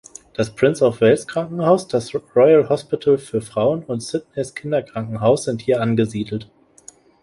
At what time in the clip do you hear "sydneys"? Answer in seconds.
4.01-4.55